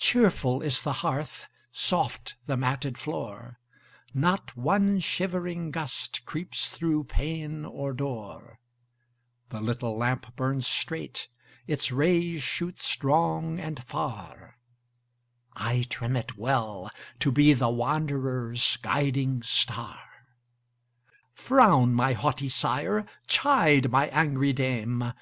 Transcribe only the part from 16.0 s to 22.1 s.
it well, to be the wanderer's guiding star. Frown,